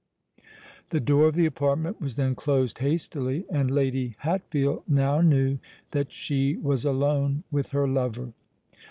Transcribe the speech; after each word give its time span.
The 0.89 0.99
door 0.99 1.27
of 1.27 1.35
the 1.35 1.45
apartment 1.45 2.01
was 2.01 2.15
then 2.15 2.33
closed 2.33 2.79
hastily; 2.79 3.45
and 3.51 3.69
Lady 3.69 4.15
Hatfield 4.17 4.81
now 4.87 5.21
knew 5.21 5.59
that 5.91 6.11
she 6.11 6.55
was 6.55 6.83
alone 6.83 7.43
with 7.51 7.69
her 7.69 7.87
lover. 7.87 8.33